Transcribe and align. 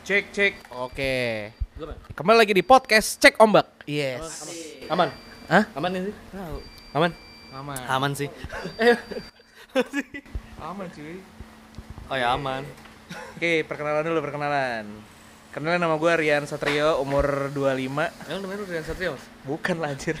Cek 0.00 0.32
cek. 0.32 0.52
Oke. 0.72 1.52
Kembali 2.16 2.40
lagi 2.40 2.56
di 2.56 2.64
podcast 2.64 3.20
Cek 3.20 3.36
Ombak. 3.36 3.84
Yes. 3.84 4.48
Aman? 4.88 5.12
Hah? 5.44 5.68
Aman 5.76 5.92
ini 5.92 6.08
sih? 6.08 6.16
Aman? 6.96 7.12
Aman. 7.52 7.80
Aman 7.84 8.12
sih. 8.16 8.28
Aman 10.72 10.88
cuy. 10.88 11.20
Oh 12.08 12.16
ya 12.16 12.32
aman. 12.32 12.64
Oke, 13.36 13.60
perkenalan 13.68 14.08
dulu 14.08 14.24
perkenalan. 14.24 14.88
Kenalin 15.52 15.82
nama 15.84 16.00
gue 16.00 16.12
Rian 16.16 16.46
Satrio, 16.48 17.02
umur 17.02 17.50
25 17.50 17.90
Emang 18.30 18.40
namanya 18.40 18.70
Rian 18.70 18.86
Satria 18.86 19.10
mas? 19.10 19.24
Bukan 19.42 19.82
lah 19.82 19.90
anjir 19.90 20.14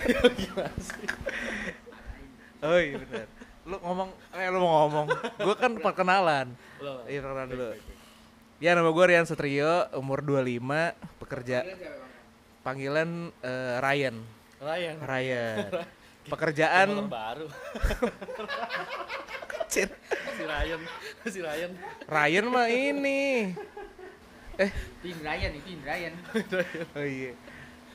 Oh 2.66 2.74
iya 2.74 2.98
benar 2.98 3.30
Lu 3.62 3.78
ngomong, 3.78 4.10
eh 4.34 4.50
lu 4.50 4.58
mau 4.58 4.90
ngomong 4.90 5.06
Gue 5.38 5.54
kan 5.54 5.70
perkenalan 5.78 6.50
Lo. 6.82 7.06
Iya 7.06 7.22
perkenalan 7.22 7.46
dulu 7.46 7.66
Ya 8.60 8.76
nama 8.76 8.92
gue 8.92 9.02
Rian 9.02 9.24
Satrio, 9.24 9.88
umur 9.96 10.20
25 10.20 10.60
Pekerja 11.16 11.64
Panggilan 12.60 13.32
eh, 13.40 13.80
Ryan 13.80 14.20
Ryan. 14.60 14.96
Ryan 15.00 15.56
Pekerjaan 16.30 17.08
baru. 17.08 17.48
si 19.72 19.88
Ryan. 20.38 20.80
Si 21.24 21.40
Ryan. 21.40 21.72
Ryan 22.04 22.44
mah 22.46 22.68
ini 22.68 23.56
Eh, 24.60 24.68
Itu 25.00 25.16
Ryan, 25.24 25.56
itu 25.56 25.72
Ryan. 25.80 26.12
oh 26.92 27.00
iya 27.00 27.32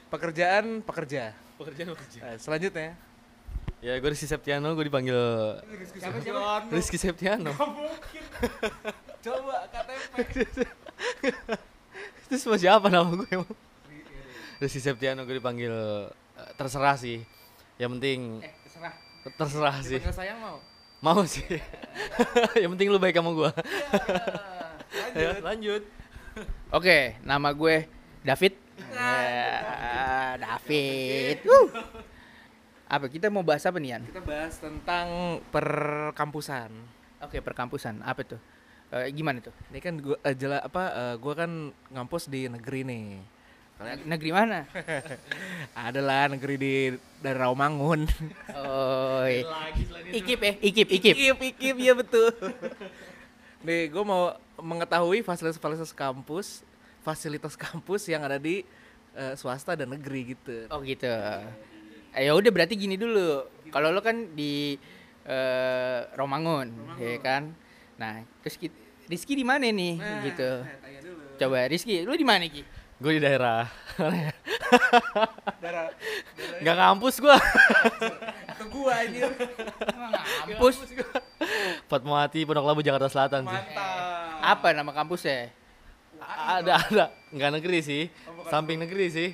Pekerjaan 0.09 0.82
pekerja 0.82 1.38
Pekerjaan 1.56 1.94
pekerja. 1.94 2.20
Nah, 2.26 2.36
Selanjutnya 2.42 2.98
Ya 3.80 3.94
gue 3.96 4.10
Rizky 4.10 4.26
Septiano, 4.26 4.74
gue 4.74 4.86
dipanggil 4.86 5.14
Siapa 5.94 6.18
siapa? 6.18 6.66
Rizky 6.68 6.98
Septiano. 6.98 7.52
Coba 9.22 9.56
KTP 9.70 10.14
Itu 12.26 12.36
semua 12.36 12.58
siapa 12.58 12.90
nama 12.90 13.06
gue 13.14 13.30
emang? 13.30 13.52
Rizky 14.58 14.80
Septiano 14.80 15.22
gue 15.23 15.38
dipanggil 15.38 15.73
eh, 16.09 16.52
terserah 16.56 16.98
sih. 16.98 17.22
Yang 17.78 17.90
penting 18.00 18.20
Eh, 18.42 18.54
terserah. 18.64 18.94
terserah 19.38 19.76
sih. 19.80 20.00
Dipanggil 20.00 20.16
sayang 20.16 20.39
mau 20.39 20.58
Mau 21.04 21.22
sih. 21.23 21.45
yang 22.62 22.73
penting 22.73 22.89
lu 22.89 22.98
baik 22.98 23.14
sama 23.14 23.32
gue. 23.32 23.50
Iya, 25.14 25.30
Ya, 25.30 25.30
lanjut. 25.54 25.84
Oke, 26.73 27.22
nama 27.22 27.54
gue 27.54 27.86
David. 28.26 28.54
Ya, 28.89 29.22
David. 30.42 31.38
Wuh. 31.45 31.70
Apa 32.86 33.09
kita 33.09 33.33
mau 33.33 33.41
bahas 33.41 33.66
apa 33.66 33.81
nih 33.81 33.97
Yan? 33.97 34.03
Kita 34.05 34.22
bahas 34.22 34.61
tentang 34.61 35.41
perkampusan. 35.50 36.69
Oke, 37.25 37.42
perkampusan. 37.42 38.05
Apa 38.05 38.22
tuh? 38.22 38.42
Eh, 38.94 39.09
gimana 39.09 39.42
tuh? 39.42 39.50
Ini 39.73 39.80
kan 39.81 39.97
gua 39.97 40.17
eh, 40.22 40.38
jela 40.38 40.61
apa 40.61 40.83
eh, 40.94 41.16
gua 41.17 41.33
kan 41.33 41.73
ngampus 41.89 42.30
di 42.30 42.45
negeri 42.45 42.86
nih. 42.86 43.05
Negeri 44.05 44.31
mana? 44.31 44.69
Adalah 45.89 46.31
negeri 46.31 46.55
di 46.55 46.73
dari 47.19 47.36
Rawamangun. 47.36 48.08
Oh, 48.55 49.25
iya. 49.27 49.44
Ikip 50.16 50.39
ya, 50.39 50.53
Ikip, 50.61 50.88
Ikip. 50.88 51.16
Ikip, 51.17 51.38
ikip 51.42 51.75
ya 51.81 51.92
betul. 51.97 52.30
nih, 53.66 53.89
gua 53.89 54.03
mau 54.05 54.23
mengetahui 54.61 55.25
fasilitas-fasilitas 55.25 55.92
kampus, 55.92 56.61
fasilitas 57.02 57.58
kampus 57.58 58.05
yang 58.08 58.22
ada 58.22 58.38
di 58.38 58.61
eh, 59.17 59.33
swasta 59.33 59.73
dan 59.73 59.89
negeri 59.89 60.38
gitu. 60.38 60.70
Oh 60.70 60.80
gitu. 60.86 61.09
Eh, 61.09 61.75
ya 62.17 62.31
udah 62.31 62.49
berarti 62.49 62.73
gini 62.73 62.95
dulu. 62.95 63.44
Kalau 63.67 63.89
lo 63.89 63.99
kan 63.99 64.31
di 64.31 64.80
eh, 65.21 65.99
Romangun, 66.13 66.71
ya 66.95 67.19
kan? 67.19 67.52
Nah, 67.95 68.23
terus 68.39 68.55
kita, 68.58 68.75
Rizky 69.05 69.33
di 69.33 69.44
mana 69.44 69.66
nih? 69.66 69.99
gitu. 70.23 70.49
Coba 71.38 71.67
Rizky, 71.67 72.02
lu 72.02 72.13
di 72.13 72.23
mana 72.23 72.45
Ki? 72.45 72.63
Gue 72.95 73.19
di 73.19 73.21
daerah. 73.21 73.67
Darah 75.59 75.91
Gak 76.63 76.77
kampus 76.77 77.19
gue. 77.19 77.36
ke 78.55 78.64
gua 78.71 78.93
anjir. 78.98 79.27
Kampus. 80.48 80.75
Fatmawati, 81.86 82.48
Pondok 82.48 82.65
Labu, 82.65 82.80
Jakarta 82.80 83.11
Selatan 83.11 83.43
sih. 83.43 83.52
Mantap. 83.52 84.42
Apa 84.42 84.67
nama 84.71 84.92
kampusnya? 84.92 85.52
A- 86.17 86.64
Ada, 86.64 86.73
ada. 86.81 87.05
Nggak 87.30 87.52
negeri 87.59 87.80
sih. 87.81 88.04
Samping 88.48 88.80
negeri 88.80 89.05
sih. 89.11 89.30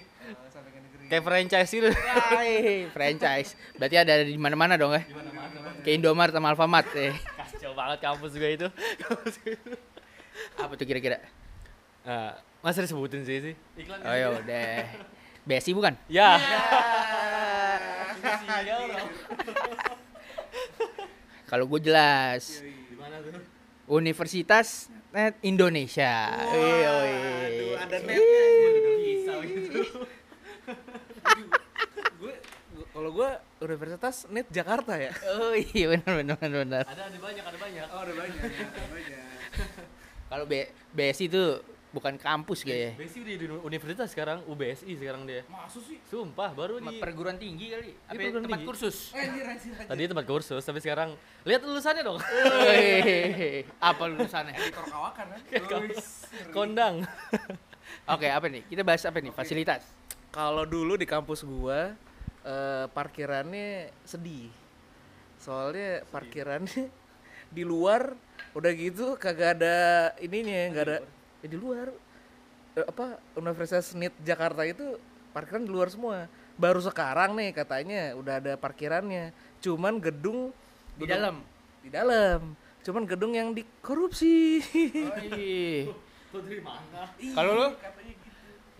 Kayak 1.11 1.27
franchise 1.27 1.67
gitu. 1.75 1.91
Hai, 1.91 2.87
franchise. 2.87 3.59
Berarti 3.75 3.99
ada 3.99 4.23
di 4.23 4.39
mana-mana 4.39 4.79
dong 4.79 4.95
ya? 4.95 5.03
Kayak 5.83 5.99
Indomaret 5.99 6.31
sama 6.31 6.55
Alfamart 6.55 6.87
eh. 6.95 7.11
Kacau 7.35 7.75
banget 7.75 7.99
kampus 7.99 8.31
juga 8.31 8.47
itu. 8.47 8.67
Kampus 9.03 9.35
juga 9.43 9.51
itu. 9.59 9.71
Apa 10.55 10.71
tuh 10.79 10.87
kira-kira? 10.87 11.19
Nah, 12.07 12.39
masa 12.63 12.79
disebutin 12.79 13.27
sih 13.27 13.43
sih? 13.43 13.55
Iklan 13.75 13.99
Oh 14.07 14.15
ya 14.15 14.31
udah. 14.31 14.87
Besi 15.43 15.75
bukan? 15.75 15.99
Ya. 16.07 16.39
Kalau 21.51 21.67
gue 21.67 21.79
jelas. 21.83 22.63
Di 22.63 22.95
mana 22.95 23.19
tuh? 23.19 23.43
Universitas 23.91 24.87
Net 25.11 25.35
Indonesia. 25.43 26.31
Wih, 26.55 26.87
wih. 26.87 27.75
ada 27.75 27.99
netnya. 27.99 28.39
Bisa 28.95 29.33
gitu. 29.43 30.07
Gue 32.21 32.33
kalau 32.91 33.09
gue 33.11 33.29
Universitas 33.65 34.27
Net 34.29 34.47
Jakarta 34.51 34.97
ya. 34.99 35.11
Oh 35.37 35.53
iya 35.55 35.95
benar 35.97 36.13
benar 36.21 36.37
benar. 36.37 36.83
Ada 36.85 37.09
ada 37.09 37.19
banyak, 37.19 37.43
ada 37.43 37.57
banyak. 37.57 37.85
Oh, 37.89 37.99
ada 38.03 38.13
banyak, 38.13 38.41
ada 38.41 38.89
banyak. 38.89 39.19
Kalau 40.31 40.45
B 40.47 40.53
BSI 40.95 41.25
itu 41.27 41.43
bukan 41.91 42.15
kampus 42.15 42.63
kayaknya. 42.63 42.95
Besi 42.95 43.19
udah 43.19 43.35
di 43.35 43.45
universitas 43.67 44.07
sekarang, 44.15 44.47
UBSI 44.47 44.95
sekarang 44.95 45.27
dia. 45.27 45.43
Masuk 45.51 45.83
sih. 45.83 45.99
Sumpah, 46.07 46.55
baru 46.55 46.79
di 46.79 47.03
Perguruan 47.03 47.35
tinggi 47.35 47.67
kali. 47.67 47.91
Apa 48.07 48.15
ya, 48.15 48.31
tempat 48.39 48.47
tinggi. 48.47 48.67
kursus? 48.67 49.11
Anjir, 49.11 49.43
anjir, 49.43 49.71
anjir. 49.75 49.87
Tadi 49.91 50.01
tempat 50.07 50.25
kursus, 50.25 50.63
tapi 50.63 50.79
sekarang 50.79 51.19
lihat 51.43 51.61
lulusannya 51.67 52.03
dong. 52.07 52.19
Apa 53.83 54.03
lulusannya? 54.07 54.55
Editor 54.55 54.85
kawakan 54.87 55.25
kan? 55.35 55.39
Kondang. 56.55 56.95
Oke, 58.07 58.31
apa 58.31 58.47
nih? 58.47 58.63
Kita 58.71 58.87
bahas 58.87 59.03
apa 59.03 59.19
nih? 59.19 59.35
Fasilitas. 59.35 59.83
Kalau 60.31 60.63
dulu 60.63 60.95
di 60.95 61.03
kampus 61.03 61.43
gua 61.43 61.91
eh, 62.41 62.85
parkirannya 62.89 63.91
sedih. 64.03 64.47
Soalnya 65.37 66.07
parkirannya 66.07 66.87
di 67.55 67.63
luar 67.63 68.15
udah 68.51 68.71
gitu 68.71 69.15
kagak 69.15 69.59
ada 69.59 69.77
ininya, 70.17 70.71
nggak 70.71 70.85
ada 70.87 70.97
ya 71.41 71.47
di 71.47 71.57
luar 71.57 71.91
Eh, 72.71 72.87
apa 72.87 73.19
Universitas 73.35 73.91
NIT 73.91 74.15
Jakarta 74.23 74.63
itu 74.63 74.95
parkiran 75.35 75.67
di 75.67 75.67
luar 75.67 75.91
semua. 75.91 76.31
Baru 76.55 76.79
sekarang 76.79 77.35
nih 77.35 77.51
katanya 77.51 78.15
udah 78.15 78.39
ada 78.39 78.53
parkirannya. 78.55 79.35
Cuman 79.59 79.99
gedung 79.99 80.55
Di 80.95 81.03
gedung- 81.03 81.11
dalam. 81.11 81.35
di 81.83 81.89
dalam. 81.91 82.55
Cuman 82.79 83.03
gedung 83.03 83.35
yang 83.35 83.51
dikorupsi. 83.51 84.63
Oh, 85.03 85.19
iya. 85.35 85.91
Kalau 87.35 87.51
lu? 87.59 87.67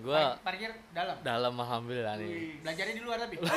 Gua 0.01 0.35
parkir 0.41 0.73
dalam. 0.91 1.15
dalam 1.21 1.53
alhamdulillah 1.53 2.17
nih. 2.17 2.57
Belajarnya 2.65 2.93
di 2.97 3.03
luar 3.05 3.17
tapi. 3.21 3.35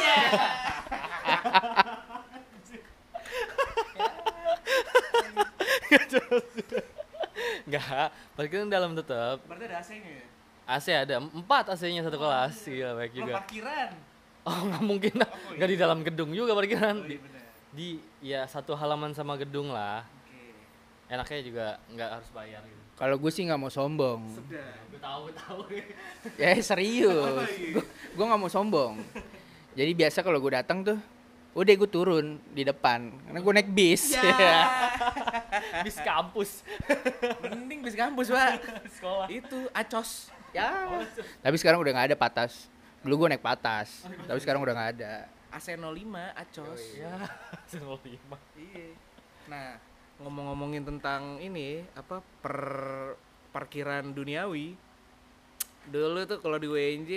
Enggak, 7.64 8.12
parkiran 8.36 8.68
dalam 8.68 8.92
tetap. 8.92 9.40
Berarti 9.48 9.64
ada 9.68 9.76
AC-nya 9.80 10.10
ya? 10.20 10.24
AC 10.64 10.86
ada, 10.92 11.16
empat 11.20 11.64
AC-nya 11.76 12.02
satu 12.04 12.16
kelas. 12.20 12.54
Gila, 12.64 12.90
baik 12.96 13.12
juga. 13.12 13.32
parkiran. 13.40 13.90
Oh, 14.44 14.60
nggak 14.68 14.84
mungkin 14.84 15.14
lah. 15.16 15.30
Nggak 15.56 15.70
di 15.72 15.78
dalam 15.80 15.98
gedung 16.04 16.30
juga 16.36 16.52
parkiran. 16.52 16.96
Oh, 17.00 17.08
Di, 17.08 17.16
iya 17.16 17.20
benar. 17.24 17.42
di 17.72 17.88
ya 18.20 18.40
satu 18.44 18.76
halaman 18.76 19.16
sama 19.16 19.40
gedung 19.40 19.72
lah. 19.72 20.04
Oke. 20.04 20.52
Enaknya 21.08 21.40
juga 21.40 21.66
nggak 21.88 22.10
harus 22.20 22.28
bayar 22.32 22.60
gitu. 22.68 22.83
Kalau 22.94 23.16
gue 23.18 23.30
sih 23.30 23.42
nggak 23.42 23.58
mau 23.58 23.72
sombong. 23.72 24.22
Sudah. 24.30 24.70
Gue 24.86 25.00
tahu, 25.02 25.20
gue 25.26 25.34
tahu. 25.34 25.60
Ya 26.38 26.54
serius. 26.62 27.50
Gue 28.14 28.24
nggak 28.24 28.40
mau 28.40 28.50
sombong. 28.50 29.02
Jadi 29.74 29.90
biasa 29.92 30.22
kalau 30.22 30.38
gue 30.38 30.54
datang 30.54 30.86
tuh, 30.86 30.98
udah 31.58 31.74
gue 31.74 31.90
turun 31.90 32.38
di 32.54 32.62
depan 32.62 33.10
karena 33.26 33.38
gue 33.42 33.52
naik 33.58 33.70
bis. 33.74 34.14
Bis 35.86 35.98
kampus. 36.02 36.62
Mending 37.42 37.82
bis 37.82 37.94
kampus, 37.98 38.30
Pak. 38.30 38.62
Sekolah. 38.94 39.26
Itu 39.30 39.58
acos. 39.70 40.30
ya. 40.54 40.86
Tapi 41.42 41.56
sekarang 41.58 41.82
udah 41.82 41.92
nggak 41.94 42.08
ada 42.14 42.18
patas. 42.18 42.70
Dulu 43.02 43.26
gue 43.26 43.34
naik 43.34 43.42
patas. 43.44 44.06
Tapi 44.06 44.38
sekarang 44.38 44.62
udah 44.62 44.74
nggak 44.74 44.90
ada. 44.98 45.26
AC05 45.54 46.14
acos. 46.34 46.80
Ya, 46.98 47.14
105. 47.70 48.38
Iya. 48.58 48.86
Nah, 49.46 49.78
ngomong-ngomongin 50.22 50.84
tentang 50.86 51.42
ini 51.42 51.82
apa 51.98 52.22
per 52.42 52.58
parkiran 53.50 54.14
duniawi. 54.14 54.74
Dulu 55.90 56.24
tuh 56.24 56.38
kalau 56.40 56.56
di 56.58 56.68
WNJ 56.70 57.12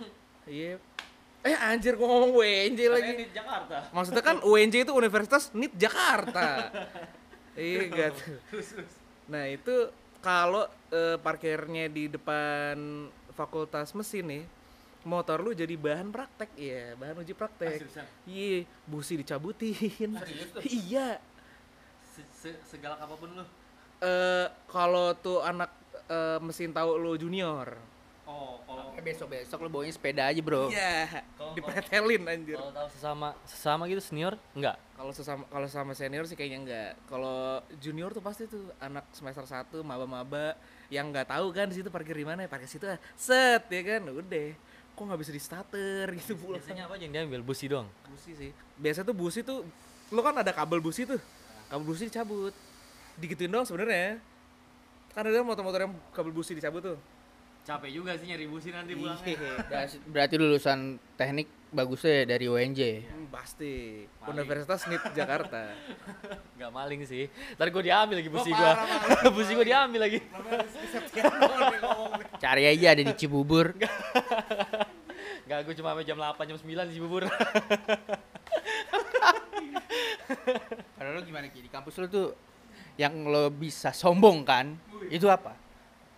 iya. 0.50 0.76
Eh 1.44 1.56
anjir 1.60 2.00
gua 2.00 2.08
ngomong 2.08 2.40
WNJ 2.40 2.80
lagi. 2.88 3.10
di 3.20 3.26
Jakarta. 3.32 3.92
Maksudnya 3.92 4.24
kan 4.24 4.40
UNJ 4.40 4.88
itu 4.88 4.92
Universitas 4.96 5.52
NIT 5.52 5.76
Jakarta. 5.76 6.72
iya 7.60 7.80
gitu. 7.88 8.24
Nah 9.32 9.48
itu 9.48 9.88
kalau 10.20 10.68
eh, 10.92 11.16
parkirnya 11.16 11.88
di 11.88 12.12
depan 12.12 13.08
fakultas 13.32 13.92
mesin 13.96 14.24
nih 14.24 14.44
motor 15.04 15.44
lu 15.44 15.52
jadi 15.52 15.76
bahan 15.76 16.08
praktek 16.08 16.50
ya 16.56 16.96
bahan 16.96 17.20
uji 17.20 17.36
praktek 17.36 17.84
iya 18.24 18.64
busi 18.88 19.20
dicabutin 19.20 20.16
iya 20.64 21.20
segalak 22.68 23.00
apa 23.00 23.14
pun 23.14 23.28
lu? 23.32 23.44
Eh 24.00 24.46
kalau 24.66 25.14
tuh 25.16 25.40
anak 25.40 25.70
eh, 26.06 26.38
mesin 26.38 26.70
tahu 26.70 26.96
lu 26.96 27.12
junior. 27.16 27.74
Oh 28.24 28.56
kalau 28.64 28.96
Eh, 28.96 29.02
besok 29.04 29.28
besok 29.36 29.60
lo 29.60 29.68
bawanya 29.68 29.92
sepeda 29.92 30.24
aja 30.24 30.40
bro. 30.40 30.72
Iya. 30.72 31.24
Kalau- 31.36 31.52
dipretelin 31.52 32.22
anjir. 32.24 32.56
kalau 32.56 32.72
tahu 32.72 32.88
sesama 32.88 33.28
sesama 33.44 33.82
gitu 33.84 34.00
senior 34.00 34.34
enggak? 34.56 34.76
Kalau 34.96 35.12
sesama 35.12 35.42
kalau 35.52 35.68
sama 35.68 35.92
senior 35.92 36.24
sih 36.24 36.36
kayaknya 36.36 36.58
enggak. 36.64 36.92
Kalau 37.04 37.60
junior 37.78 38.10
tuh 38.16 38.24
pasti 38.24 38.48
tuh 38.48 38.72
anak 38.80 39.04
semester 39.12 39.44
1 39.44 39.84
maba-maba 39.84 40.56
yang 40.88 41.12
nggak 41.12 41.28
tahu 41.28 41.52
kan 41.52 41.68
di 41.68 41.76
situ 41.76 41.92
parkir 41.92 42.16
di 42.16 42.24
mana 42.24 42.44
ya 42.44 42.48
parkir 42.48 42.68
situ 42.68 42.88
ah. 42.88 42.96
set 43.12 43.68
ya 43.68 43.82
kan? 43.84 44.08
Udah. 44.08 44.56
Kok 44.94 45.02
nggak 45.04 45.20
bisa 45.20 45.32
di 45.34 45.42
starter 45.42 46.06
gitu 46.16 46.38
pulang 46.38 46.62
biasanya 46.62 46.86
apa 46.88 46.94
aja 46.96 47.04
yang 47.04 47.12
diambil? 47.12 47.40
Busi 47.44 47.66
doang? 47.68 47.88
Busi 48.08 48.32
sih. 48.32 48.50
Biasa 48.78 49.04
tuh 49.04 49.12
busi 49.12 49.44
tuh 49.44 49.66
lo 50.12 50.20
kan 50.22 50.36
ada 50.38 50.52
kabel 50.54 50.78
busi 50.80 51.04
tuh 51.04 51.18
kabel 51.66 51.84
busi 51.84 52.06
dicabut. 52.06 52.54
Digituin 53.14 53.48
doang 53.48 53.62
sebenarnya. 53.62 54.18
Kan 55.10 55.24
ada 55.24 55.40
motor-motor 55.40 55.80
yang 55.80 55.94
kabel 56.10 56.30
busi 56.30 56.52
dicabut 56.52 56.82
tuh. 56.84 56.98
Capek 57.64 57.88
juga 57.90 58.12
sih 58.14 58.28
nyari 58.28 58.44
busi 58.44 58.68
nanti 58.68 58.92
Iya. 58.92 59.16
Berarti- 59.70 60.00
berarti 60.04 60.34
lulusan 60.36 60.78
teknik 61.16 61.48
bagusnya 61.72 62.28
dari 62.28 62.44
UNJ 62.44 62.80
Hmm, 63.02 63.26
pasti. 63.32 64.04
Paling. 64.20 64.36
Universitas 64.36 64.84
NIP 64.84 65.00
Jakarta. 65.12 65.72
Nggak 66.60 66.70
maling 66.70 67.00
sih. 67.02 67.24
Ntar 67.56 67.72
gue 67.72 67.82
diambil 67.82 68.20
lagi 68.20 68.28
busi 68.28 68.50
gue 68.50 68.70
busi 69.32 69.50
gue 69.54 69.64
diambil 69.64 70.00
lagi. 70.02 70.18
Cari 72.36 72.64
aja 72.68 72.86
ada 72.92 73.02
di 73.02 73.14
Cibubur. 73.16 73.72
Nggak 75.48 75.58
gue 75.64 75.74
cuma 75.74 75.92
sampai 75.92 76.04
jam 76.04 76.16
8 76.16 76.44
jam 76.44 76.58
9 76.60 76.68
di 76.84 76.94
Cibubur 76.94 77.22
kalau 80.96 81.10
lo 81.14 81.20
gimana 81.22 81.46
Ki? 81.52 81.60
di 81.64 81.70
kampus 81.70 81.94
lo 82.00 82.06
tuh 82.08 82.28
yang 82.96 83.26
lo 83.26 83.50
bisa 83.50 83.90
sombong 83.90 84.46
kan 84.46 84.74
itu 85.10 85.26
apa? 85.28 85.54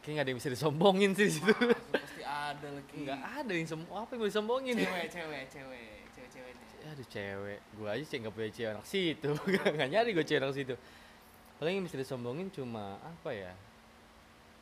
Kayak 0.05 0.13
nggak 0.13 0.25
ada 0.25 0.31
yang 0.31 0.39
bisa 0.39 0.51
disombongin 0.53 1.11
sih 1.19 1.27
di 1.27 1.35
situ. 1.35 1.53
Pasti 1.91 2.23
ada 2.23 2.69
lagi 2.71 2.95
nggak 2.95 3.21
ada 3.43 3.53
yang 3.53 3.67
sem 3.67 3.81
apa 3.91 4.11
yang 4.15 4.21
mau 4.23 4.29
disombongin? 4.29 4.75
Cewek 4.79 5.07
cewek 5.11 5.45
cewek 5.51 5.89
cewek 6.15 6.31
cewek 6.31 6.55
aduh 6.87 7.09
cewek. 7.11 7.59
Gue 7.75 7.89
aja 7.91 8.05
sih 8.07 8.17
nggak 8.23 8.35
punya 8.35 8.51
cewek 8.55 8.71
anak 8.79 8.87
situ. 8.87 9.31
Nggak 9.75 9.89
nyari 9.91 10.11
gue 10.15 10.23
cewek 10.23 10.39
anak 10.39 10.55
situ. 10.55 10.75
Paling 11.59 11.83
yang 11.83 11.85
bisa 11.89 11.99
disombongin 11.99 12.47
cuma 12.55 13.03
apa 13.03 13.35
ya? 13.35 13.53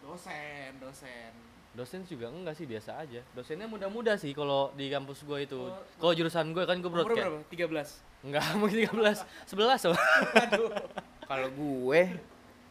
Dosen 0.00 0.80
dosen 0.80 1.53
dosen 1.74 2.06
juga 2.06 2.30
enggak 2.30 2.54
sih 2.54 2.66
biasa 2.70 3.02
aja. 3.02 3.20
Dosennya 3.34 3.66
muda-muda 3.66 4.14
sih 4.14 4.30
kalau 4.30 4.70
di 4.78 4.86
kampus 4.88 5.26
gue 5.26 5.38
itu. 5.42 5.58
Oh, 5.58 5.82
kalau 5.98 6.12
jurusan 6.14 6.54
gue 6.54 6.64
kan 6.64 6.78
gue 6.78 6.86
umur 6.86 7.02
broadcast. 7.02 7.18
berapa? 7.18 7.50
tiga 7.50 7.66
belas. 7.66 7.88
Enggak 8.24 8.46
mungkin 8.56 8.88
13 8.88 9.20
11 9.52 9.90
oh. 9.92 9.98
aduh 10.40 10.70
kalau 11.28 11.48
gue 11.52 12.00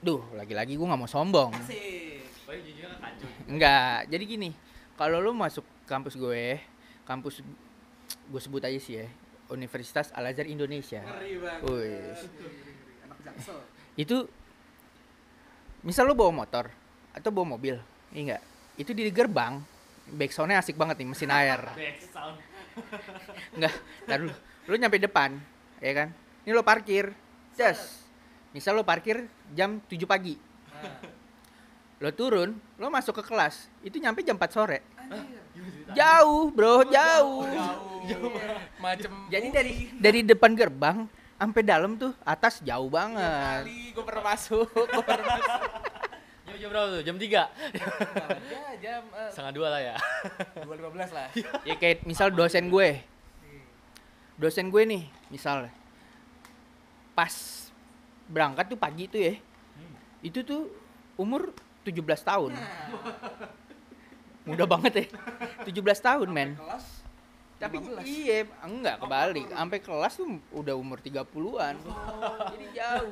duh 0.01 0.21
lagi-lagi 0.33 0.73
gue 0.73 0.87
nggak 0.87 1.01
mau 1.03 1.11
sombong. 1.11 1.53
Sih 1.69 2.13
jujur 2.61 2.91
kacau. 3.01 3.29
Enggak, 3.49 4.05
jadi 4.11 4.23
gini, 4.27 4.49
kalau 4.99 5.17
lu 5.17 5.33
masuk 5.33 5.65
kampus 5.89 6.13
gue, 6.13 6.61
kampus 7.07 7.41
gue 8.29 8.41
sebut 8.41 8.61
aja 8.61 8.77
sih 8.77 9.01
ya, 9.01 9.07
Universitas 9.49 10.13
Al 10.13 10.29
Azhar 10.29 10.45
Indonesia. 10.45 11.01
ngeri 11.01 11.41
banget. 11.41 11.65
Wih. 11.65 12.13
anak 13.09 13.19
jaksel. 13.25 13.57
Itu 13.97 14.29
misal 15.81 16.05
lu 16.05 16.13
bawa 16.13 16.45
motor 16.45 16.69
atau 17.13 17.29
bawa 17.33 17.57
mobil, 17.57 17.81
iya 18.13 18.21
enggak? 18.21 18.43
Itu 18.79 18.91
di 18.91 19.05
gerbang, 19.13 19.61
backsoundnya 20.09 20.59
asik 20.59 20.75
banget 20.75 21.01
nih 21.01 21.07
mesin 21.07 21.29
air. 21.29 21.61
sound 22.15 22.39
ntar 24.07 24.17
dulu. 24.17 24.33
Lu 24.65 24.75
nyampe 24.79 24.97
depan, 24.97 25.37
ya 25.83 25.91
kan? 25.93 26.09
Ini 26.47 26.51
lo 26.55 26.65
parkir, 26.65 27.13
jas. 27.53 28.01
Misal 28.55 28.77
lo 28.77 28.85
parkir 28.85 29.29
jam 29.53 29.81
7 29.89 30.05
pagi, 30.05 30.37
lo 32.01 32.09
turun, 32.13 32.53
lo 32.77 32.87
masuk 32.89 33.21
ke 33.21 33.23
kelas, 33.25 33.65
itu 33.81 33.97
nyampe 33.97 34.21
jam 34.21 34.37
4 34.37 34.49
sore. 34.53 34.79
Jauh, 35.93 36.49
bro, 36.49 36.85
jauh. 36.89 37.45
jauh 37.45 38.33
macem 38.81 39.11
Jadi 39.31 39.47
dari 39.53 39.73
dari 39.95 40.19
depan 40.25 40.51
gerbang 40.57 41.07
sampai 41.39 41.61
dalam 41.63 41.99
tuh 41.99 42.11
atas 42.23 42.63
jauh 42.63 42.87
banget. 42.87 43.67
kali 43.67 43.91
gue 43.91 44.03
pernah 44.03 44.23
masuk 44.31 44.67
gue 44.71 45.03
pernah 45.03 45.25
masuk 45.35 45.61
jam, 46.63 46.69
berapa 46.71 46.87
tuh 46.87 47.01
jam 47.03 47.15
3 47.19 47.27
ya 47.27 47.45
jam 48.79 49.01
eh, 49.11 49.29
setengah 49.31 49.53
dua 49.53 49.67
lah 49.67 49.81
ya 49.83 49.95
dua 50.63 50.75
lima 50.79 50.91
belas 50.95 51.09
lah 51.11 51.27
Ya 51.69 51.75
kayak 51.75 52.07
misal 52.07 52.31
dosen 52.31 52.71
gue. 52.71 53.03
Dosen 54.39 54.71
gue 54.73 54.83
nih, 54.87 55.03
misal 55.29 55.69
pas 57.13 57.33
berangkat 58.25 58.65
tuh 58.65 58.79
pagi 58.81 59.05
tuh 59.05 59.21
ya. 59.21 59.33
Itu 60.25 60.41
tuh 60.41 60.73
umur 61.19 61.53
17 61.85 62.01
tahun. 62.25 62.51
Mudah 64.49 64.65
banget 64.65 64.93
ya. 64.97 65.05
17 65.69 65.77
tahun, 66.01 66.27
men. 66.33 66.57
kelas 66.57 67.02
Tapi 67.63 67.75
15. 67.79 68.03
iya, 68.03 68.37
enggak 68.59 68.95
kebalik. 68.97 69.45
Sampai 69.47 69.79
kelas 69.79 70.13
tuh 70.13 70.25
udah 70.51 70.73
umur 70.73 70.97
30-an. 70.97 71.75
Jadi 72.49 72.65
jauh. 72.71 73.11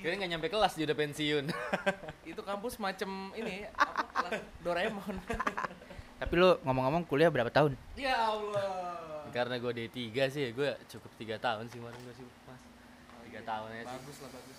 kira 0.00 0.16
nggak 0.16 0.30
nyampe 0.30 0.48
kelas 0.48 0.72
dia 0.74 0.84
udah 0.84 0.96
pensiun 0.96 1.44
itu 2.24 2.40
kampus 2.40 2.80
macem 2.80 3.04
ini 3.34 3.68
apa 3.68 4.00
kelas 4.10 4.32
Doraemon 4.58 5.12
Tapi 6.16 6.34
lo 6.34 6.56
ngomong-ngomong 6.62 7.04
kuliah 7.04 7.28
berapa 7.28 7.48
tahun? 7.48 7.76
ya 7.94 8.16
Allah 8.32 8.96
karena 9.28 9.56
gue 9.56 9.68
D3 9.70 10.00
sih 10.26 10.44
gue 10.50 10.72
cukup 10.88 11.10
tiga 11.14 11.36
tahun 11.36 11.68
sih 11.68 11.76
kemarin 11.76 12.00
gue 12.00 12.14
sih 12.16 12.24
mas 12.42 12.62
tiga 13.22 13.44
tahun 13.44 13.68
aja 13.70 13.84
sih 13.84 13.92
bagus 13.92 14.16
lah 14.18 14.30
bagus 14.32 14.58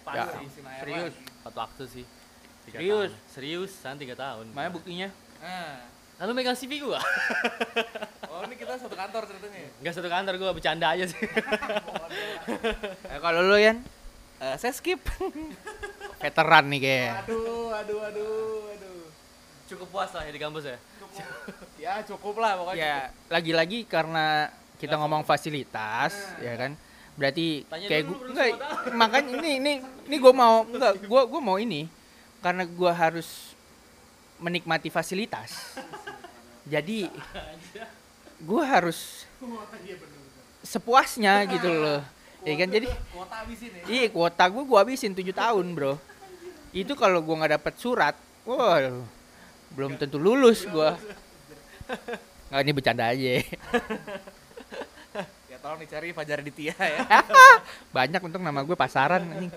Pas 0.00 0.14
Ya, 0.16 0.24
sih. 0.32 0.48
serius. 0.56 1.14
Empat 1.36 1.54
waktu 1.58 1.82
sih 1.84 2.04
Tiga 2.64 2.76
Serius? 2.78 3.12
tahun. 3.12 3.28
serius 3.28 3.72
kan 3.78 3.94
tiga 3.94 4.14
tahun 4.16 4.46
Mana 4.50 4.68
buktinya? 4.72 5.08
nah 5.38 5.84
lalu 6.18 6.30
megang 6.34 6.54
CV 6.54 6.82
gue 6.82 6.98
oh 8.30 8.40
ini 8.42 8.54
kita 8.54 8.74
satu 8.74 8.92
kantor 8.92 9.22
ceritanya 9.24 9.70
nggak 9.78 9.94
satu 9.94 10.08
kantor 10.08 10.34
gue 10.34 10.50
bercanda 10.52 10.86
aja 10.90 11.04
sih. 11.06 11.18
Eh, 13.08 13.20
kalau 13.20 13.44
lo 13.44 13.54
Yan, 13.54 13.78
Eh, 14.38 14.54
saya 14.54 14.70
skip. 14.70 15.02
Veteran 16.22 16.64
nih 16.68 16.80
kayak. 16.80 17.12
aduh 17.22 17.70
aduh 17.70 18.00
aduh 18.00 18.30
aduh. 18.70 19.02
Cukup 19.66 19.86
puas 19.90 20.10
lah 20.10 20.22
ya 20.22 20.30
di 20.30 20.38
kampus 20.38 20.64
ya? 20.64 20.78
Cukup 20.96 21.10
ya 21.76 21.92
cukup 22.02 22.34
lah 22.38 22.54
pokoknya 22.56 22.78
Ya, 22.78 22.94
lagi-lagi 23.28 23.82
karena 23.84 24.46
kita 24.78 24.94
ngomong 24.94 25.22
fasilitas, 25.22 26.14
ya 26.38 26.54
kan? 26.54 26.78
Berarti 27.14 27.66
Tanya 27.66 27.86
kayak 27.86 28.02
gua 28.06 28.16
belum 28.16 28.30
enggak 28.30 28.50
makanya 28.94 29.30
ini 29.36 29.50
ini 29.58 29.72
ini 30.06 30.16
gua 30.16 30.32
mau 30.32 30.54
enggak 30.64 30.92
gua 31.04 31.22
gua 31.26 31.40
mau 31.42 31.56
ini 31.58 31.90
karena 32.38 32.62
gua 32.64 32.94
harus 32.94 33.52
menikmati 34.38 34.86
fasilitas. 34.88 35.74
Jadi 36.68 37.08
gua 38.44 38.62
harus 38.68 39.24
sepuasnya 40.62 41.48
gitu 41.48 41.68
loh. 41.72 42.00
Ya 42.46 42.54
kan? 42.54 42.68
Jadi 42.70 42.86
kuota 43.10 43.34
habisin 43.42 43.70
ya? 43.74 43.82
Iya 43.88 44.06
kuota 44.14 44.44
gue 44.46 44.62
gue 44.62 44.78
habisin 44.78 45.12
7 45.16 45.34
tahun 45.34 45.66
bro. 45.74 45.94
Itu 46.70 46.94
kalau 46.94 47.24
gue 47.24 47.34
nggak 47.34 47.52
dapet 47.58 47.74
surat 47.80 48.14
Waduh 48.44 49.04
Belum 49.72 49.96
tentu 49.96 50.20
lulus 50.20 50.68
gue 50.68 50.90
Nggak 52.48 52.60
ini 52.64 52.72
bercanda 52.72 53.04
aja. 53.08 53.30
Ya 55.48 55.56
tolong 55.60 55.80
dicari 55.80 56.12
Fajar 56.12 56.44
Ditya 56.44 56.76
ya. 56.76 57.00
Banyak 57.96 58.20
untung 58.24 58.44
nama 58.44 58.60
gue 58.64 58.76
pasaran 58.76 59.24
anjing. 59.24 59.52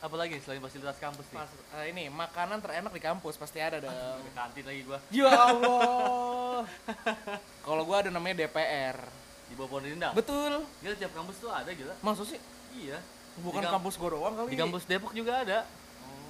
Apa 0.00 0.16
lagi 0.16 0.40
selain 0.40 0.64
fasilitas 0.64 0.96
kampus 0.96 1.28
nih? 1.28 1.36
Pas, 1.36 1.52
eh, 1.76 1.92
ini 1.92 2.08
makanan 2.08 2.64
terenak 2.64 2.88
di 2.88 3.02
kampus 3.04 3.36
pasti 3.36 3.60
ada 3.60 3.84
dong. 3.84 3.92
Ke 3.92 4.32
kantin 4.32 4.64
lagi 4.64 4.80
gue 4.88 4.98
ya 5.12 5.28
Allah. 5.28 6.64
Kalau 7.68 7.82
gua 7.84 8.00
ada 8.00 8.08
namanya 8.08 8.44
DPR 8.44 8.96
di 9.52 9.54
bawah 9.58 9.76
pohon 9.76 9.84
rindang 9.84 10.16
betul. 10.16 10.64
Gila 10.80 10.94
tiap 10.96 11.12
kampus 11.12 11.36
tuh 11.44 11.52
ada 11.52 11.68
gila. 11.68 11.92
Maksud 12.00 12.26
sih? 12.32 12.40
Iya. 12.80 12.96
Bukan 13.44 13.60
Di 13.60 13.68
kamp- 13.68 13.76
kampus 13.76 13.94
gua 14.00 14.10
doang 14.16 14.34
kali. 14.40 14.48
di 14.48 14.56
kampus 14.56 14.82
Depok 14.88 15.12
juga 15.12 15.44
ada. 15.44 15.68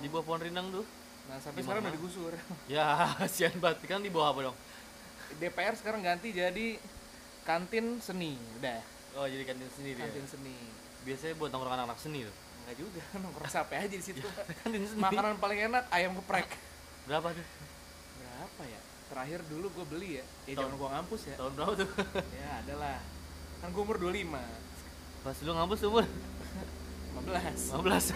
Di 0.02 0.10
bawah 0.10 0.24
pohon 0.26 0.42
rindang 0.42 0.66
tuh. 0.74 0.84
Nah 1.30 1.38
sampai 1.38 1.62
sekarang 1.62 1.86
udah 1.86 1.94
digusur. 1.94 2.34
Ya 2.74 3.06
sian 3.30 3.54
banget. 3.62 3.86
Kan 3.86 4.02
di 4.02 4.10
bawah 4.10 4.34
apa 4.34 4.50
dong? 4.50 4.56
DPR 5.38 5.78
sekarang 5.78 6.02
ganti 6.02 6.34
jadi 6.34 6.74
kantin 7.46 8.02
seni 8.02 8.34
udah. 8.58 8.82
Oh 9.14 9.30
jadi 9.30 9.46
kantin 9.46 9.70
ya 9.78 9.94
kantin 9.94 10.26
seni. 10.26 10.58
Biasanya 11.06 11.38
buat 11.38 11.54
nongkrong 11.54 11.78
anak-anak 11.78 12.02
seni 12.02 12.26
tuh 12.26 12.49
enggak 12.70 12.86
juga 12.86 13.02
nongkrong 13.26 13.50
sampai 13.50 13.76
aja 13.82 13.90
di 13.90 14.04
situ. 14.04 14.22
Kantin 14.62 14.86
seni 14.86 15.02
makanan 15.02 15.42
paling 15.42 15.58
enak 15.66 15.90
ayam 15.90 16.14
geprek. 16.14 16.46
Berapa 17.02 17.34
tuh? 17.34 17.42
Berapa 18.14 18.62
ya? 18.62 18.78
Terakhir 19.10 19.42
dulu 19.50 19.66
gue 19.74 19.86
beli 19.90 20.10
ya. 20.22 20.24
Ya 20.46 20.54
Tahun- 20.54 20.78
gua 20.78 20.94
ngampus 20.94 21.20
ya. 21.26 21.34
tahun 21.34 21.52
berapa 21.58 21.72
tuh? 21.74 21.88
Ya 22.38 22.62
adalah 22.62 23.02
kan 23.58 23.74
gue 23.74 23.82
umur 23.82 23.98
25 23.98 24.38
pas 25.20 25.36
lu 25.36 25.52
ngampus 25.52 25.80
umur? 25.84 26.06
15 26.06 27.76
15 27.76 28.14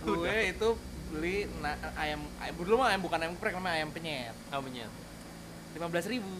gue 0.00 0.36
itu 0.48 0.68
beli 1.12 1.44
na- 1.60 1.76
ayam 1.92 2.22
ayam 2.40 2.54
dulu 2.56 2.80
mah 2.80 2.88
ayam 2.88 3.02
bukan 3.02 3.18
ayam 3.20 3.34
geprek 3.34 3.52
namanya 3.52 3.74
ayam 3.82 3.90
penyet. 3.90 4.32
Namanya 4.48 4.86
lima 5.74 5.86
belas 5.90 6.06
ribu. 6.06 6.30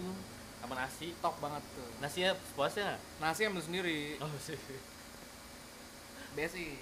Sama 0.62 0.78
nasi. 0.78 1.10
top 1.18 1.34
banget 1.42 1.60
tuh. 1.74 1.90
Nasinya 1.98 2.30
puasnya 2.54 2.94
nggak? 2.94 3.00
nasi 3.18 3.40
ambil 3.44 3.60
sendiri. 3.60 4.16
Oh 4.22 4.30
sih. 4.38 4.56
Besi 6.34 6.78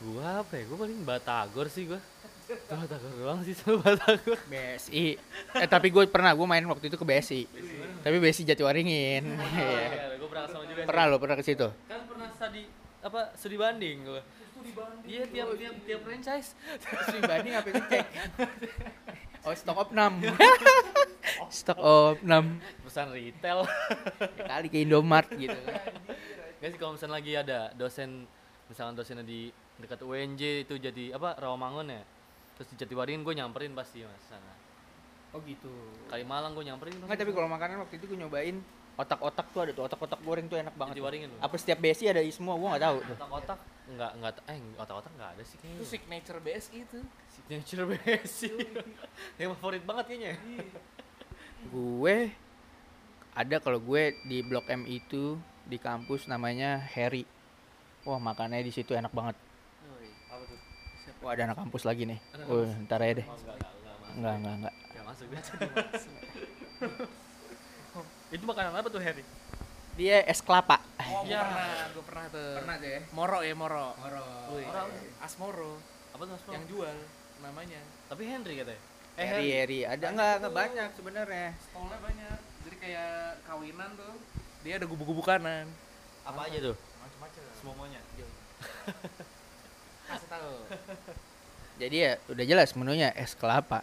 Gua 0.00 0.40
apa 0.40 0.56
ya? 0.56 0.64
Gua 0.64 0.78
paling 0.88 1.00
batagor 1.04 1.68
sih 1.68 1.84
gua. 1.84 2.00
Batagor 2.72 3.12
doang 3.20 3.40
sih 3.44 3.52
sama 3.52 3.84
batagor. 3.84 4.40
BSI. 4.48 5.20
Eh 5.60 5.68
tapi 5.68 5.92
gue 5.92 6.08
pernah 6.08 6.32
gue 6.32 6.46
main 6.48 6.64
waktu 6.66 6.88
itu 6.88 6.96
ke 6.96 7.04
BSI. 7.04 7.44
Tapi 8.00 8.16
BSI 8.16 8.42
Jatiwaringin. 8.48 9.22
Iya. 9.28 10.16
Gua 10.18 10.28
pernah 10.32 10.46
sama 10.48 10.64
juga. 10.64 10.82
pernah 10.88 11.04
lo 11.06 11.16
pernah 11.20 11.36
ke 11.36 11.44
situ. 11.44 11.68
Kan 11.84 12.08
pernah 12.08 12.32
studi 12.32 12.64
apa 13.04 13.20
studi 13.36 13.56
banding 13.60 14.08
gua. 14.08 14.22
Iya 15.04 15.28
tiap 15.28 15.48
tiap 15.52 15.74
tiap 15.84 16.00
franchise. 16.00 16.56
Terus 16.80 17.06
dibanding 17.20 17.54
apa 17.60 17.66
itu 17.68 17.82
cek? 17.92 18.06
Oh 19.40 19.56
stok 19.56 19.88
6 19.88 19.96
Stok 21.48 22.20
6 22.20 22.84
Pesan 22.84 23.08
retail. 23.08 23.64
ya 23.64 24.44
kali 24.44 24.68
ke 24.68 24.84
Indomart 24.84 25.32
gitu 25.32 25.56
Gak 25.56 25.80
sih 26.68 26.78
kalau 26.78 26.92
misalnya 26.92 27.16
lagi 27.16 27.32
ada 27.32 27.72
dosen 27.72 28.28
misalkan 28.68 28.92
dosennya 28.92 29.24
di 29.24 29.48
dekat 29.80 30.04
UNJ 30.04 30.68
itu 30.68 30.76
jadi 30.76 31.16
apa 31.16 31.40
Rawamangun 31.40 31.88
ya? 31.88 32.02
Terus 32.60 32.68
di 32.72 32.76
Jatiwaringin 32.84 33.24
gue 33.24 33.34
nyamperin 33.34 33.72
pasti 33.72 34.04
mas 34.04 34.20
sana. 34.28 34.52
Oh 35.32 35.40
gitu. 35.48 35.72
Kalimalang 36.12 36.52
gue 36.52 36.64
nyamperin 36.68 37.00
Enggak 37.00 37.16
tapi 37.24 37.32
kalau 37.32 37.48
makanan 37.48 37.80
waktu 37.80 37.96
itu 37.96 38.04
gue 38.12 38.18
nyobain. 38.20 38.60
Otak-otak 39.00 39.48
tuh 39.56 39.60
ada 39.64 39.72
tuh 39.72 39.88
Otak-otak 39.88 40.20
goreng 40.20 40.44
tuh 40.44 40.60
enak 40.60 40.76
banget. 40.76 41.00
Jatiwaringin 41.00 41.32
Apa 41.40 41.56
setiap 41.56 41.80
BSI 41.80 42.12
ada 42.12 42.20
semua 42.28 42.60
gue 42.60 42.68
gak 42.76 42.84
tahu. 42.84 42.96
Otak-otak? 43.16 43.58
Enggak 43.90 44.10
enggak 44.20 44.32
eh 44.46 44.58
otak-otak 44.76 45.12
enggak 45.16 45.30
ada 45.34 45.42
sih 45.42 45.56
itu 45.56 45.64
kayaknya 45.64 45.86
signature 45.88 46.38
BSI 46.44 46.76
itu. 46.84 47.00
Signature 47.32 47.84
basic 47.88 48.52
yang 49.40 49.50
favorit 49.56 49.82
banget 49.82 50.04
kayaknya. 50.12 50.34
Gue 51.72 52.30
Ada 53.34 53.62
kalau 53.62 53.78
gue 53.78 54.18
di 54.26 54.42
Blok 54.42 54.66
M 54.70 54.84
itu 54.90 55.38
Di 55.66 55.78
kampus 55.78 56.26
namanya 56.26 56.82
Harry. 56.96 57.22
Wah 58.02 58.18
makannya 58.18 58.64
di 58.64 58.72
situ 58.74 58.96
enak 58.96 59.12
banget. 59.14 59.36
Apa 60.32 60.42
tuh? 60.48 60.58
Wah 61.22 61.30
ada 61.36 61.42
anak 61.46 61.58
kampus 61.62 61.86
lagi 61.86 62.08
nih. 62.10 62.18
Anak 62.34 62.46
Wah 62.50 62.70
ntar 62.88 63.00
aja 63.04 63.22
deh. 63.22 63.26
Oh, 63.28 63.38
enggak 64.18 64.34
enggak 64.40 64.54
enggak 64.58 64.74
masuk 65.10 65.26
biasa 65.26 65.50
itu 68.30 68.46
makanan 68.46 68.78
apa 68.78 68.86
tuh 68.86 69.02
Harry? 69.02 69.26
Dia 69.98 70.22
es 70.22 70.38
kelapa. 70.38 70.78
Oh 71.02 71.26
Ya. 71.26 71.42
pernah 71.42 71.90
gue 71.90 72.04
pernah 72.06 72.24
tuh. 72.30 72.62
Tuh 72.62 72.86
ya? 72.86 73.00
Moro 73.10 73.38
ya 73.42 73.54
moro. 73.58 73.90
Wih. 74.54 74.64
Moro. 74.64 74.82
asmoro. 75.18 75.72
Apa 76.14 76.22
tuh 76.30 76.32
mas 76.38 76.44
yang 76.54 76.64
jual 76.70 76.96
namanya. 77.42 77.82
Tapi 78.06 78.22
Henry 78.22 78.54
katanya? 78.62 78.78
Eh 79.18 79.26
Harry. 79.26 79.50
Harry. 79.50 79.80
Ada 79.82 80.06
enggak? 80.14 80.34
Enggak 80.38 80.54
banyak 80.54 80.88
sebenarnya. 80.94 81.48
Stolnya 81.58 81.98
banyak 81.98 82.38
jadi 82.66 82.76
kayak 82.76 83.12
kawinan 83.48 83.90
tuh 83.96 84.14
dia 84.60 84.76
ada 84.76 84.86
gubuk-gubuk 84.86 85.24
kanan 85.24 85.66
apa 86.24 86.40
aja 86.46 86.72
tuh 86.72 86.76
macam-macam 87.00 87.42
semuanya 87.56 88.00
kasih 90.10 90.28
tahu 90.28 90.54
Jadi 91.80 91.96
ya 91.96 92.12
udah 92.28 92.44
jelas 92.44 92.76
menunya 92.76 93.08
es 93.16 93.32
kelapa. 93.32 93.80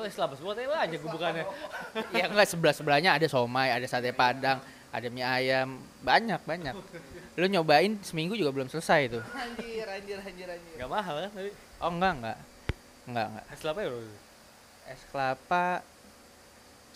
Oh, 0.00 0.08
selama 0.08 0.32
semua 0.32 0.56
teh 0.56 0.64
aja 0.64 0.96
gubukannya. 0.96 1.44
ya 2.08 2.24
enggak 2.24 2.48
sebelah 2.48 2.72
sebelahnya 2.72 3.12
ada 3.12 3.28
somai, 3.28 3.68
ada 3.68 3.84
sate 3.84 4.16
padang, 4.16 4.64
ada 4.88 5.06
mie 5.12 5.20
ayam, 5.20 5.76
banyak 6.00 6.40
banyak. 6.48 6.72
Lu 7.36 7.52
nyobain 7.52 8.00
seminggu 8.00 8.32
juga 8.32 8.56
belum 8.56 8.72
selesai 8.72 9.12
tuh. 9.12 9.20
anjir 9.36 9.84
anjir 9.84 10.24
anjir 10.24 10.48
anjir 10.56 10.74
Gak 10.80 10.88
mahal 10.88 11.28
kan 11.28 11.30
tapi 11.36 11.52
Oh 11.84 11.92
enggak 11.92 12.12
enggak, 12.16 12.38
enggak 13.04 13.26
enggak. 13.28 13.44
es 13.52 13.60
kelapa 13.60 13.78
ya 13.84 13.88
bro? 13.92 14.00
Es 14.88 15.02
kelapa 15.12 15.64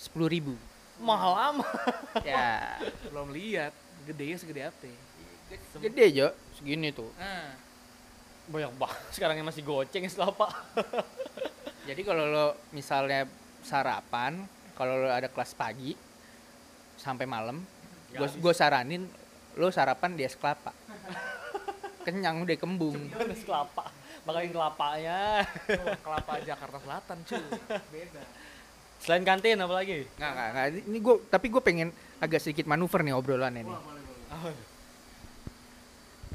sepuluh 0.00 0.28
ribu. 0.32 0.56
Mahal 1.00 1.32
amat. 1.52 1.72
Ya 2.24 2.76
belum 3.12 3.32
lihat 3.32 3.72
gedenya 4.06 4.36
segede 4.38 4.62
apa 4.70 4.86
gede 5.78 6.06
jo, 6.10 6.28
segini 6.58 6.90
tuh. 6.90 7.10
nah 7.18 7.54
Banyak 8.46 8.72
banget. 8.78 8.98
Sekarang 9.14 9.36
yang 9.38 9.46
masih 9.46 9.62
goceng 9.62 10.06
es 10.06 10.14
kelapa. 10.14 10.50
Jadi 11.88 12.02
kalau 12.02 12.26
lo 12.26 12.46
misalnya 12.74 13.26
sarapan, 13.62 14.42
kalau 14.74 15.06
lo 15.06 15.10
ada 15.10 15.30
kelas 15.30 15.54
pagi 15.54 15.94
sampai 16.98 17.26
malam, 17.26 17.62
Nggak 18.10 18.38
gue 18.38 18.54
saranin 18.54 19.02
lo 19.58 19.70
sarapan 19.70 20.14
di 20.14 20.22
es 20.26 20.34
kelapa. 20.38 20.74
Kenyang 22.06 22.46
udah 22.46 22.58
kembung. 22.58 22.98
es 23.30 23.42
kelapa. 23.42 23.90
Bakain 24.26 24.50
kelapanya. 24.50 25.46
oh, 25.70 25.94
kelapa 26.02 26.32
Jakarta 26.42 26.78
Selatan 26.82 27.18
cuy 27.22 27.46
beda 27.94 28.22
Selain 29.00 29.22
kantin 29.22 29.60
apa 29.60 29.74
lagi? 29.76 30.04
Nggak, 30.16 30.32
nggak, 30.32 30.48
nggak. 30.52 30.66
Ini 30.88 30.98
gue, 30.98 31.14
tapi 31.30 31.46
gue 31.52 31.62
pengen 31.62 31.88
agak 32.20 32.40
sedikit 32.40 32.64
manuver 32.66 33.04
nih 33.04 33.14
obrolannya 33.14 33.62
nih. 33.64 33.78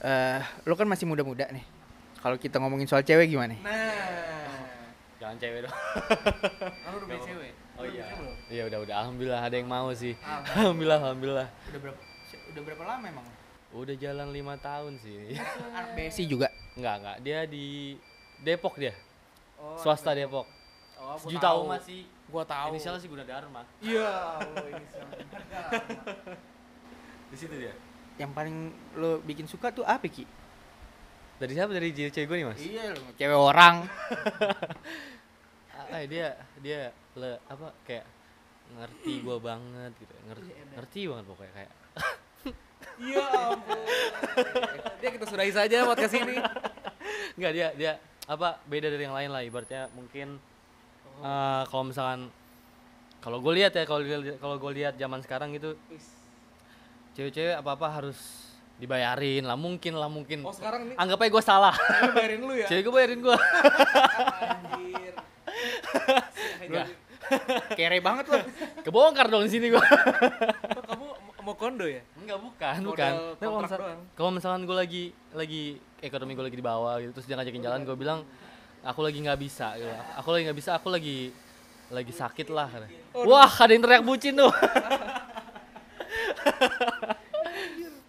Eh, 0.02 0.40
lo 0.66 0.74
kan 0.74 0.90
masih 0.90 1.06
muda-muda 1.06 1.46
nih. 1.54 1.62
Kalau 2.22 2.38
kita 2.38 2.58
ngomongin 2.62 2.90
soal 2.90 3.06
cewek 3.06 3.30
gimana? 3.30 3.54
nah 3.62 4.42
Jangan 5.22 5.38
cewek 5.38 5.60
dong. 5.66 5.76
Kamu 6.86 6.96
udah 6.98 7.08
punya 7.10 7.22
cewek? 7.22 7.52
Oh 7.78 7.86
iya. 7.86 8.06
Iya 8.50 8.64
udah 8.70 8.80
udah 8.82 8.96
alhamdulillah 9.06 9.42
ada 9.46 9.56
yang 9.58 9.70
mau 9.70 9.94
sih. 9.94 10.18
Alhamdulillah. 10.18 10.58
Alhamdulillah 10.58 10.98
alhamdulillah. 11.02 11.48
Udah 11.70 11.80
berapa? 11.82 12.00
Udah 12.52 12.62
berapa 12.66 12.84
lama 12.90 13.06
emang? 13.06 13.28
Udah 13.72 13.96
jalan 13.96 14.28
lima 14.34 14.58
tahun 14.58 14.98
sih. 15.02 15.38
Anak 15.78 15.94
BSI 15.94 16.24
juga. 16.26 16.50
Enggak 16.74 16.96
enggak 17.06 17.18
dia 17.22 17.40
di 17.46 17.96
Depok 18.42 18.82
dia. 18.82 18.98
Oh, 19.62 19.78
Swasta 19.78 20.18
Depok. 20.18 20.50
Oh, 21.02 21.18
gua 21.18 21.26
Sejuta 21.26 21.50
tahu. 21.50 21.60
umat 21.66 21.82
sih. 21.82 22.02
Gua 22.30 22.44
tahu. 22.46 22.68
Inisialnya 22.72 23.02
sih 23.02 23.10
Gunadarma. 23.10 23.62
Iya, 23.82 24.10
Allah 24.38 24.68
inisial. 24.70 25.08
Di 27.28 27.38
situ 27.38 27.56
dia. 27.58 27.74
Yang 28.16 28.32
paling 28.32 28.56
lo 28.96 29.18
bikin 29.20 29.50
suka 29.50 29.74
tuh 29.74 29.82
apa 29.82 30.06
Ki? 30.06 30.30
Dari 31.42 31.58
siapa? 31.58 31.74
Dari 31.74 31.90
cewek 31.90 32.30
gue 32.30 32.38
nih 32.38 32.46
mas? 32.46 32.60
Iya 32.62 32.84
lo. 32.94 33.02
Cewek 33.18 33.40
orang. 33.40 33.76
Ah, 35.92 36.08
dia 36.08 36.40
dia 36.64 36.96
le 37.20 37.36
apa 37.52 37.76
kayak 37.84 38.08
ngerti 38.80 39.28
gua 39.28 39.44
banget 39.44 39.92
gitu 40.00 40.16
ngerti 40.24 40.50
ngerti 40.72 41.00
banget 41.04 41.26
pokoknya 41.28 41.52
kayak 41.52 41.72
Iya 43.12 43.26
ampun. 43.52 43.80
Dia 45.04 45.10
kita 45.12 45.26
sudahi 45.28 45.52
saja 45.52 45.84
podcast 45.84 46.16
ini. 46.16 46.40
nggak 47.36 47.52
dia 47.52 47.68
dia 47.76 47.92
apa 48.24 48.64
beda 48.64 48.88
dari 48.88 49.04
yang 49.04 49.12
lain 49.12 49.36
lah 49.36 49.44
ibaratnya 49.44 49.92
mungkin 49.92 50.40
eh, 51.22 51.64
kalau 51.66 51.84
misalkan 51.86 52.20
kalau 53.18 53.38
gue 53.38 53.54
lihat 53.54 53.72
ya 53.72 53.84
kalau 53.84 54.02
kalau 54.38 54.56
gue 54.58 54.72
lihat 54.76 54.94
zaman 54.96 55.22
sekarang 55.22 55.54
gitu 55.54 55.78
cewek-cewek 57.14 57.56
apa 57.56 57.70
apa 57.72 57.88
harus 57.92 58.18
dibayarin 58.76 59.46
lah 59.46 59.54
mungkin 59.54 59.94
lah 59.94 60.10
mungkin 60.10 60.42
Oh 60.42 60.50
sekarang 60.50 60.90
nih 60.90 60.96
anggap 60.98 61.22
aja 61.22 61.30
gue 61.30 61.44
salah 61.44 61.76
cewek 61.76 62.14
bayarin 62.16 62.42
lu 62.42 62.54
ya? 62.56 62.68
cewek 62.68 62.82
gue 62.82 62.94
bayarin 62.94 63.20
gue 63.20 63.38
Anjir. 64.42 65.14
Nggak. 66.72 66.88
Kere 67.74 67.98
banget 68.00 68.26
lo. 68.28 68.40
kebongkar 68.82 69.28
dong 69.30 69.44
di 69.46 69.52
sini 69.52 69.70
gue 69.70 69.80
kamu 69.80 71.06
mau 71.42 71.56
kondo 71.56 71.86
ya? 71.86 72.02
Enggak 72.16 72.38
bukan, 72.38 72.76
Modal 72.82 72.92
bukan. 72.92 73.12
Kalau 73.38 73.54
kontrak 73.56 73.70
misal- 73.70 73.82
doang. 73.82 74.02
Kalau 74.14 74.30
misalkan 74.32 74.62
gue 74.64 74.78
lagi 74.78 75.04
lagi 75.32 75.64
ekonomi 76.00 76.32
gue 76.34 76.46
lagi 76.46 76.58
di 76.58 76.66
bawah 76.66 76.98
gitu, 76.98 77.12
terus 77.14 77.26
dia 77.26 77.36
ngajakin 77.36 77.62
jalan, 77.62 77.80
gue 77.82 77.96
bilang 77.96 78.20
aku 78.82 79.00
lagi 79.06 79.18
nggak 79.22 79.40
bisa, 79.40 79.78
gitu. 79.78 79.90
Aku 80.18 80.30
lagi 80.34 80.44
nggak 80.50 80.58
bisa, 80.58 80.72
aku 80.78 80.88
lagi 80.90 81.30
lagi 81.92 82.14
sakit 82.16 82.48
lah. 82.50 82.68
kata. 82.72 82.88
Wah, 83.28 83.52
ada 83.52 83.72
yang 83.76 83.84
teriak 83.84 84.04
bucin 84.04 84.34
tuh. 84.36 84.52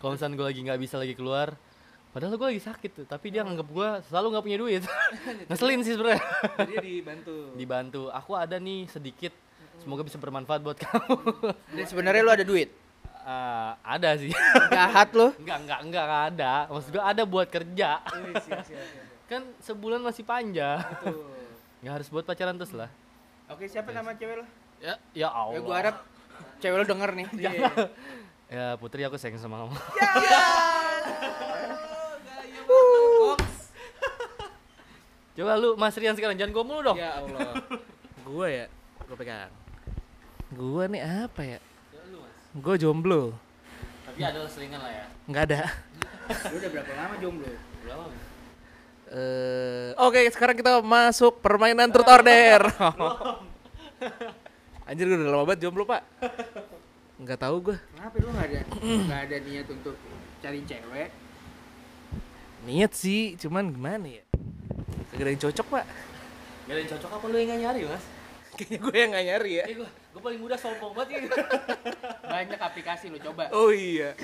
Kalau 0.02 0.18
misalkan 0.18 0.34
gue 0.34 0.46
lagi 0.46 0.60
nggak 0.66 0.80
bisa 0.82 0.98
lagi 0.98 1.14
keluar, 1.14 1.54
padahal 2.10 2.34
gue 2.34 2.48
lagi 2.50 2.62
sakit 2.62 2.90
tuh, 2.90 3.06
tapi 3.06 3.30
dia 3.30 3.46
nganggap 3.46 3.68
gue 3.70 3.88
selalu 4.10 4.26
nggak 4.34 4.44
punya 4.50 4.58
duit. 4.58 4.82
Ngeselin 5.50 5.80
sih 5.86 5.94
sebenarnya. 5.94 6.22
Jadi 6.58 6.72
dia 6.74 6.82
dibantu. 6.82 7.34
Dibantu, 7.54 8.02
aku 8.10 8.34
ada 8.34 8.58
nih 8.58 8.90
sedikit, 8.90 9.30
semoga 9.78 10.02
bisa 10.02 10.18
bermanfaat 10.18 10.58
buat 10.58 10.74
kamu. 10.86 11.16
Dan 11.78 11.86
sebenarnya 11.86 12.22
lo 12.26 12.32
ada 12.34 12.42
duit. 12.42 12.74
Ah, 13.22 13.78
ada 13.86 14.18
sih. 14.18 14.34
Jahat 14.74 15.14
lo. 15.14 15.30
Enggak, 15.38 15.58
enggak, 15.62 15.80
enggak, 15.86 16.04
enggak 16.10 16.22
ada. 16.34 16.52
Maksud 16.66 16.90
gua 16.90 17.04
ada 17.06 17.22
buat 17.22 17.46
kerja. 17.46 18.02
Wih, 18.02 18.34
siap, 18.42 18.66
siap, 18.66 18.82
siap. 18.82 19.11
Kan 19.32 19.48
sebulan 19.64 20.04
masih 20.04 20.28
panjang. 20.28 20.84
Betul. 20.84 21.24
Enggak 21.80 21.94
harus 21.96 22.12
buat 22.12 22.28
pacaran 22.28 22.52
terus 22.60 22.76
lah. 22.76 22.92
Oke, 23.48 23.64
siapa 23.64 23.88
nama 23.88 24.12
cewek 24.12 24.44
lo? 24.44 24.46
Ya, 24.76 25.00
ya 25.16 25.32
Allah. 25.32 25.56
Ya 25.56 25.60
gua 25.64 25.76
harap 25.80 26.04
cewek 26.60 26.76
lo 26.76 26.84
denger 26.84 27.16
nih. 27.16 27.26
Iya. 27.40 27.72
Ya, 28.52 28.76
Putri 28.76 29.00
aku 29.08 29.16
sayang 29.16 29.40
sama 29.40 29.64
kamu. 29.64 29.72
Coba 35.32 35.56
lu 35.56 35.80
Mas 35.80 35.96
Rian 35.96 36.12
sekarang 36.12 36.36
jangan 36.36 36.52
gua 36.52 36.64
mulu 36.68 36.92
dong. 36.92 37.00
Ya 37.00 37.16
Allah. 37.16 37.56
Gua 38.28 38.52
ya, 38.52 38.68
gua 39.08 39.16
pegang. 39.16 39.48
Gua 40.52 40.84
nih 40.92 41.00
apa 41.00 41.40
ya? 41.40 41.56
Gua 42.52 42.76
jomblo. 42.76 43.32
Tapi 44.04 44.20
ada 44.20 44.44
selingan 44.44 44.84
lah 44.84 44.92
ya. 44.92 45.08
Nggak 45.24 45.42
ada. 45.48 45.72
Lo 46.52 46.60
udah 46.60 46.68
berapa 46.68 46.92
lama 47.00 47.16
jomblo? 47.16 47.48
Berapa? 47.80 48.31
Eh, 49.12 49.92
Oke, 50.00 50.24
sekarang 50.32 50.56
kita 50.56 50.80
masuk 50.80 51.44
permainan 51.44 51.92
truth 51.92 52.08
order. 52.08 52.64
Anjir 54.88 55.04
gue 55.04 55.20
udah 55.20 55.28
lama 55.28 55.44
banget 55.52 55.68
jomblo, 55.68 55.84
Pak. 55.84 56.00
Nggak 57.20 57.38
tahu 57.44 57.56
gue. 57.70 57.76
Kenapa 57.92 58.14
lu 58.18 58.28
nggak 58.32 58.46
ada 58.48 58.60
nggak 58.82 59.20
ada 59.28 59.36
niat 59.44 59.66
untuk 59.68 59.94
cari 60.40 60.60
cewek? 60.64 61.10
Niat 62.64 62.92
sih, 62.96 63.36
cuman 63.36 63.68
gimana 63.68 64.06
ya? 64.08 64.24
Gak 65.12 65.22
ada 65.28 65.30
yang 65.34 65.42
cocok, 65.44 65.66
Pak. 65.66 65.84
Gak 66.62 66.72
ada 66.72 66.80
yang 66.80 66.90
cocok 66.96 67.10
apa 67.10 67.24
lu 67.28 67.36
yang 67.36 67.48
gak 67.52 67.60
nyari 67.60 67.80
mas? 67.84 68.04
Kayaknya 68.56 68.78
gue 68.80 68.96
yang 68.96 69.10
gak 69.12 69.26
nyari 69.28 69.52
ya. 69.52 69.64
Eh 69.66 69.74
gue, 69.76 69.88
gue 69.90 70.22
paling 70.22 70.40
muda 70.40 70.56
sombong 70.56 70.92
banget 70.96 71.26
ya. 71.28 71.36
Banyak 72.22 72.60
aplikasi 72.62 73.10
lu 73.12 73.18
coba. 73.20 73.50
Oh 73.52 73.68
iya. 73.74 74.16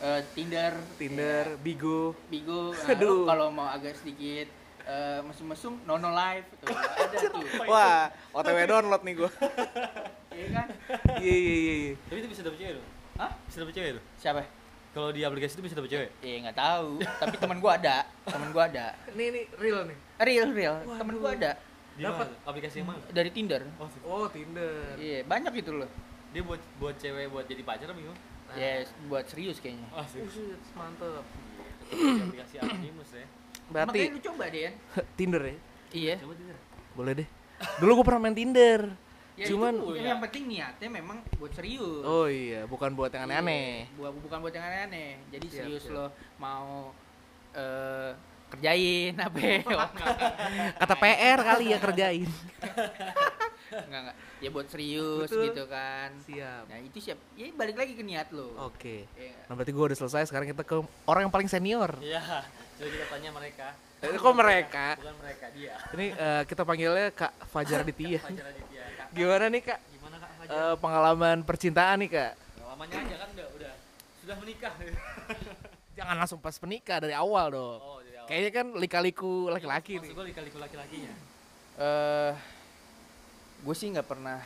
Eh, 0.00 0.20
Tinder, 0.32 0.72
Tinder, 0.96 1.60
Bigo. 1.60 2.16
Bigo. 2.32 2.72
Nah, 2.72 2.88
Aduh. 2.96 3.28
kalau 3.28 3.52
mau 3.52 3.68
agak 3.68 4.00
sedikit 4.00 4.48
eh, 4.88 5.20
mesum-mesum, 5.28 5.76
Nono 5.84 6.10
Live 6.16 6.48
tuh 6.64 6.72
ada 6.72 7.16
tuh. 7.28 7.44
Wah, 7.68 8.08
OTW 8.32 8.58
download 8.64 9.02
nih 9.04 9.14
gue. 9.20 9.30
Iya 10.30 10.46
kan? 10.56 10.66
Iya, 11.20 11.36
iya, 11.36 11.56
iya, 11.58 11.74
iya. 11.84 11.94
Tapi 12.06 12.18
itu 12.22 12.28
bisa 12.32 12.40
dapet 12.46 12.58
cewek 12.62 12.72
lu? 12.78 12.82
Hah? 13.18 13.34
Bisa 13.44 13.56
dapet 13.60 13.74
cewek 13.76 13.90
lu? 13.98 14.02
Siapa? 14.16 14.40
Kalau 14.96 15.10
di 15.12 15.20
aplikasi 15.20 15.58
itu 15.58 15.62
bisa 15.66 15.74
dapet 15.76 15.90
cewek? 15.90 16.10
Eh 16.22 16.40
nggak 16.40 16.56
tahu. 16.56 17.02
Tapi 17.02 17.34
teman 17.36 17.58
gua 17.60 17.76
ada. 17.76 18.08
Teman 18.24 18.48
gua 18.54 18.64
ada. 18.70 18.94
Ini, 19.12 19.24
ini 19.26 19.40
real 19.60 19.84
nih. 19.84 19.98
Real 20.22 20.48
real. 20.54 20.74
Temen 20.86 21.18
gua 21.20 21.34
ada 21.36 21.52
mana? 22.08 22.26
Aplikasi 22.48 22.74
yang 22.80 22.88
mana? 22.88 23.00
dari 23.12 23.30
Tinder. 23.32 23.62
Oh. 23.76 23.88
Oh, 24.06 24.26
Tinder. 24.30 24.96
Iya 24.96 25.26
banyak 25.28 25.52
gitu 25.60 25.76
loh. 25.76 25.90
dia 26.30 26.46
buat 26.46 26.62
buat 26.78 26.94
cewek 26.94 27.26
buat 27.34 27.42
jadi 27.50 27.62
pacar 27.66 27.90
apa 27.90 27.98
gimana? 27.98 28.20
Yes, 28.58 28.90
buat 29.06 29.24
serius 29.30 29.58
kayaknya. 29.62 29.86
Oh. 29.94 30.02
Buset, 30.02 30.60
mantep. 30.74 31.24
Aplikasi 31.90 32.54
Anonymous 32.62 33.10
ya. 33.14 33.26
Berarti 33.70 33.98
Makanya 33.98 34.14
lu 34.14 34.20
coba 34.22 34.44
deh. 34.50 34.72
Tinder 35.18 35.42
ya? 35.42 35.56
Iya. 35.90 36.14
Coba 36.22 36.34
Tinder. 36.34 36.58
Boleh 36.94 37.12
deh. 37.22 37.28
Dulu 37.78 37.90
gue 38.02 38.06
pernah 38.06 38.20
main 38.26 38.36
Tinder. 38.36 38.82
Ya, 39.38 39.46
Cuman 39.48 39.72
itu, 39.72 40.04
yang 40.04 40.20
penting 40.20 40.44
niatnya 40.52 40.88
memang 40.92 41.24
buat 41.40 41.52
serius. 41.56 42.04
Oh 42.04 42.28
iya, 42.28 42.68
bukan 42.68 42.92
buat 42.92 43.08
yang 43.08 43.24
aneh-aneh. 43.24 43.88
Iya, 43.88 43.96
buat 43.96 44.12
bukan 44.20 44.38
buat 44.44 44.52
yang 44.52 44.66
aneh-aneh. 44.68 45.10
Jadi 45.32 45.46
Siap, 45.48 45.56
serius 45.64 45.82
siap. 45.88 45.96
lo 45.96 46.06
mau 46.36 46.92
eh 47.56 48.12
kerjain 48.50 49.14
apa? 49.16 49.38
ya? 49.38 49.58
Kata 50.76 50.94
PR 50.98 51.38
kali 51.40 51.64
ya 51.72 51.78
kerjain. 51.80 52.28
enggak, 53.70 54.00
enggak. 54.02 54.16
Ya 54.40 54.48
buat 54.50 54.66
serius 54.66 55.28
Betul. 55.30 55.42
gitu 55.50 55.64
kan. 55.66 56.08
Siap. 56.26 56.64
Nah, 56.66 56.78
itu 56.82 56.98
siap. 56.98 57.18
Ya 57.34 57.46
balik 57.54 57.76
lagi 57.78 57.92
ke 57.94 58.02
niat 58.02 58.28
lo. 58.34 58.50
Oke. 58.66 59.06
Iya. 59.14 59.46
Nah 59.46 59.54
berarti 59.54 59.72
gue 59.72 59.84
udah 59.90 59.98
selesai, 59.98 60.26
sekarang 60.26 60.50
kita 60.50 60.62
ke 60.66 60.76
orang 61.06 61.22
yang 61.28 61.32
paling 61.32 61.46
senior. 61.46 61.94
Iya. 62.02 62.42
Coba 62.78 62.88
kita 62.90 63.06
tanya 63.08 63.30
mereka. 63.30 63.68
Eh, 64.00 64.16
Kok 64.16 64.32
mereka? 64.32 64.86
Bukan 64.96 65.16
mereka, 65.20 65.46
dia. 65.52 65.74
Ini 65.92 66.06
eh, 66.16 66.42
kita 66.48 66.62
panggilnya 66.64 67.12
Kak 67.12 67.32
Fajar 67.52 67.84
Aditya. 67.84 68.20
Fajar 68.24 68.46
Aditya. 68.48 68.82
Kak, 68.96 69.08
Gimana 69.12 69.44
nih 69.52 69.62
Kak? 69.62 69.78
gimana 69.92 70.16
Kak 70.16 70.30
Fajar? 70.40 70.56
Eh, 70.56 70.74
pengalaman 70.80 71.36
percintaan 71.44 71.96
nih 72.00 72.08
Kak? 72.08 72.32
Lamanya 72.64 72.96
aja 72.96 73.16
kan 73.20 73.28
udah 73.36 73.46
udah 73.60 73.72
sudah 74.24 74.36
menikah. 74.40 74.72
Jangan 76.00 76.16
langsung 76.16 76.40
pas 76.40 76.56
menikah 76.64 76.96
dari 76.96 77.12
awal 77.12 77.46
dong. 77.52 77.76
Oh, 77.76 78.00
dari 78.00 78.16
awal. 78.16 78.28
Kayaknya 78.32 78.50
kan 78.56 78.66
lika-liku 78.80 79.52
laki-laki 79.52 80.00
nih. 80.00 80.08
Maksud 80.08 80.16
gue 80.16 80.26
lika-liku 80.32 80.58
laki-lakinya. 80.64 81.12
Eh 81.76 82.32
gue 83.60 83.74
sih 83.76 83.92
nggak 83.92 84.08
pernah 84.08 84.40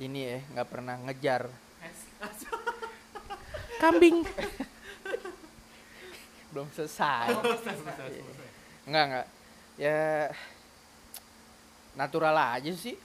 ini 0.00 0.20
ya, 0.24 0.38
nggak 0.54 0.68
pernah 0.70 0.94
ngejar. 1.04 1.50
Kambing. 3.80 4.22
Belum 6.52 6.66
selesai. 6.74 7.32
Enggak, 8.86 9.04
enggak. 9.06 9.26
Ya 9.80 10.30
natural 11.96 12.36
aja 12.36 12.72
sih. 12.76 12.96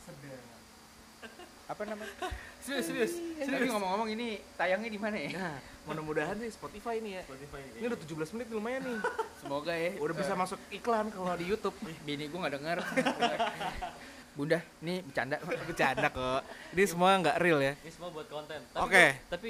Apa 1.65 1.81
namanya? 1.89 2.13
Serius, 2.61 2.85
serius. 2.89 3.13
Tapi 3.41 3.65
ngomong-ngomong 3.69 4.09
ini 4.13 4.41
tayangnya 4.57 4.89
di 4.89 4.99
mana 5.01 5.17
ya? 5.17 5.29
Nah, 5.33 5.57
mudah-mudahan 5.89 6.37
sih 6.41 6.49
Spotify 6.53 7.01
nih 7.01 7.21
ya. 7.21 7.23
Spotify 7.25 7.61
ini. 7.61 7.77
Ini 7.81 7.85
udah 7.89 7.99
17 8.01 8.35
menit 8.37 8.47
lumayan 8.53 8.81
nih. 8.85 8.99
Semoga 9.41 9.73
ya. 9.73 9.91
Udah 9.97 10.15
bisa 10.17 10.33
masuk 10.37 10.59
iklan 10.69 11.09
kalau 11.09 11.33
di 11.37 11.45
YouTube. 11.49 11.77
Bini 12.05 12.29
gue 12.29 12.37
nggak 12.37 12.55
denger. 12.61 12.77
Bunda, 14.35 14.59
ini 14.83 14.99
bercanda. 14.99 15.39
Bercanda 15.71 16.07
kok. 16.11 16.41
Ini 16.75 16.83
semua 16.83 17.15
nggak 17.17 17.37
real 17.39 17.59
ya. 17.59 17.73
Ini 17.79 17.91
semua 17.91 18.11
buat 18.11 18.27
konten. 18.27 18.59
Oke. 18.75 18.91
gua- 19.15 19.31
Tapi 19.31 19.49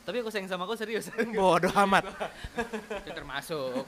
tapi 0.00 0.16
aku 0.22 0.30
sayang 0.30 0.46
sama 0.46 0.64
aku 0.64 0.74
serius. 0.74 1.10
Bodoh 1.38 1.74
amat. 1.84 2.06
Itu 3.02 3.10
termasuk. 3.10 3.84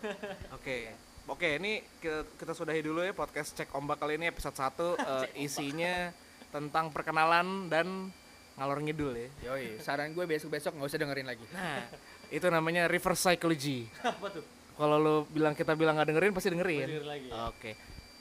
Oke. 0.53 0.91
Oke, 1.25 1.57
ini 1.57 1.79
kita, 1.99 2.27
kita 2.35 2.53
sudahi 2.53 2.83
dulu 2.83 2.99
ya 3.01 3.15
podcast 3.15 3.55
Cek 3.55 3.71
Ombak 3.73 4.03
kali 4.03 4.19
ini 4.19 4.27
episode 4.27 4.59
1 4.59 4.75
eh, 4.99 5.27
isinya 5.41 6.11
tentang 6.51 6.91
perkenalan 6.91 7.71
dan 7.71 8.11
ngalor 8.59 8.83
ngidul 8.83 9.15
ya. 9.15 9.29
Yoi, 9.49 9.79
saran 9.79 10.13
gue 10.13 10.27
besok-besok 10.27 10.77
nggak 10.77 10.91
usah 10.91 10.99
dengerin 10.99 11.25
lagi. 11.25 11.47
Nah, 11.55 11.87
itu 12.27 12.43
namanya 12.51 12.91
reverse 12.91 13.23
psychology. 13.23 13.87
Apa 14.03 14.29
tuh? 14.29 14.45
Kalau 14.75 14.99
lo 14.99 15.15
bilang 15.31 15.55
kita 15.55 15.73
bilang 15.73 15.95
nggak 15.95 16.11
dengerin 16.11 16.33
pasti 16.35 16.51
dengerin. 16.51 16.87
Denger 16.91 17.07
lagi. 17.07 17.29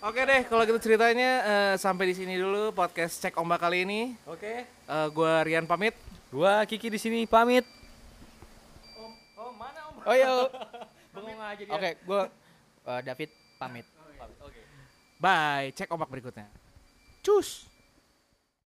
Oke. 0.02 0.26
Deh, 0.26 0.42
kalau 0.50 0.66
gitu 0.66 0.82
ceritanya 0.82 1.32
eh, 1.46 1.74
sampai 1.78 2.10
di 2.10 2.18
sini 2.18 2.34
dulu 2.34 2.74
podcast 2.74 3.22
Cek 3.22 3.38
Ombak 3.38 3.62
kali 3.62 3.86
ini. 3.86 4.18
Oke. 4.26 4.66
Eh, 4.66 5.08
gua 5.14 5.46
Rian 5.46 5.70
pamit. 5.70 5.94
Gua 6.34 6.66
Kiki 6.66 6.90
di 6.90 6.98
sini 6.98 7.30
pamit. 7.30 7.62
Om, 8.98 9.14
oh 9.38 9.52
mana 9.54 9.80
Om? 9.94 9.96
Oh 10.02 10.16
iya. 10.18 10.50
Bengong 11.14 11.38
aja 11.38 11.62
dia. 11.62 11.74
Oke, 11.78 11.90
gue 12.02 12.22
David 13.06 13.30
pamit. 13.62 13.86
Pamit. 14.18 14.38
Oke. 14.42 14.62
Bye. 15.22 15.70
Cek 15.78 15.94
Ombak 15.94 16.10
berikutnya. 16.10 16.50
Cus. 17.22 17.71